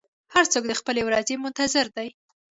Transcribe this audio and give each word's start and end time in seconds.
هر 0.33 0.45
څوک 0.51 0.63
د 0.67 0.73
خپلې 0.79 1.01
ورځې 1.07 1.35
منتظر 1.43 1.85
دی. 1.97 2.09